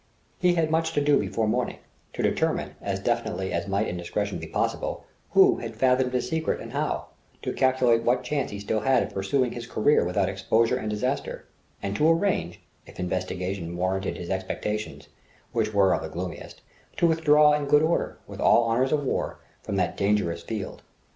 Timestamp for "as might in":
3.53-3.97